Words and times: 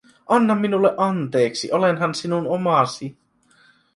Anna 0.27 0.55
minulle 0.55 0.93
anteeksi, 0.97 1.71
olenhan 1.73 2.13
sinun 2.13 2.47
omasi. 2.47 3.17